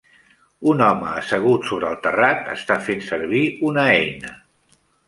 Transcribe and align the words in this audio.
Un 0.71 0.79
home 0.85 1.11
assegut 1.19 1.67
sobre 1.73 1.91
el 1.91 2.01
terrat 2.09 2.51
està 2.57 2.81
fent 2.89 3.07
servir 3.13 3.45
una 3.71 3.89
eina. 4.01 4.39